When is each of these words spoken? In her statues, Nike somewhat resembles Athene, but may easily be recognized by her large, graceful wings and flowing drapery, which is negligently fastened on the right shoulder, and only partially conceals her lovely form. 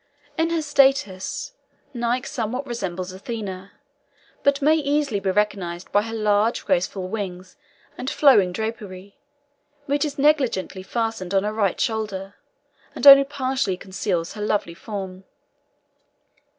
In 0.35 0.49
her 0.49 0.63
statues, 0.63 1.51
Nike 1.93 2.25
somewhat 2.25 2.65
resembles 2.65 3.11
Athene, 3.11 3.69
but 4.41 4.59
may 4.59 4.73
easily 4.73 5.19
be 5.19 5.29
recognized 5.29 5.91
by 5.91 6.01
her 6.01 6.15
large, 6.15 6.65
graceful 6.65 7.07
wings 7.07 7.55
and 7.99 8.09
flowing 8.09 8.51
drapery, 8.51 9.19
which 9.85 10.03
is 10.03 10.17
negligently 10.17 10.81
fastened 10.81 11.35
on 11.35 11.43
the 11.43 11.53
right 11.53 11.79
shoulder, 11.79 12.33
and 12.95 13.05
only 13.05 13.23
partially 13.23 13.77
conceals 13.77 14.33
her 14.33 14.41
lovely 14.41 14.73
form. 14.73 15.23